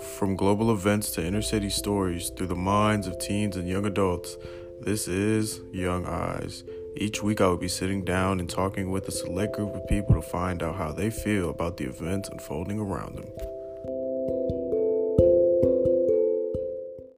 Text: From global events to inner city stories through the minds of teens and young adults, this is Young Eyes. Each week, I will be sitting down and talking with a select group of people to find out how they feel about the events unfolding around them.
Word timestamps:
From 0.00 0.34
global 0.34 0.72
events 0.72 1.10
to 1.12 1.24
inner 1.24 1.40
city 1.40 1.70
stories 1.70 2.30
through 2.30 2.48
the 2.48 2.56
minds 2.56 3.06
of 3.06 3.18
teens 3.18 3.56
and 3.56 3.68
young 3.68 3.86
adults, 3.86 4.36
this 4.80 5.06
is 5.06 5.60
Young 5.72 6.04
Eyes. 6.04 6.64
Each 6.96 7.22
week, 7.22 7.40
I 7.40 7.46
will 7.46 7.56
be 7.56 7.68
sitting 7.68 8.04
down 8.04 8.40
and 8.40 8.50
talking 8.50 8.90
with 8.90 9.06
a 9.06 9.12
select 9.12 9.54
group 9.54 9.74
of 9.74 9.86
people 9.86 10.16
to 10.16 10.22
find 10.22 10.62
out 10.62 10.76
how 10.76 10.90
they 10.90 11.10
feel 11.10 11.48
about 11.48 11.76
the 11.76 11.84
events 11.84 12.28
unfolding 12.28 12.80
around 12.80 13.16
them. 13.16 13.53